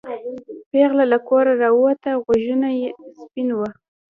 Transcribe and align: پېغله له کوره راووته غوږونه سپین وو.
پېغله 0.71 1.05
له 1.11 1.19
کوره 1.27 1.51
راووته 1.61 2.09
غوږونه 2.23 2.67
سپین 3.17 3.49
وو. 3.57 3.67